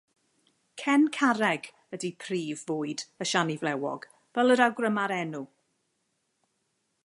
[0.81, 5.43] Cen carreg ydy prif fwyd y siani flewog, fel yr awgryma'r enw.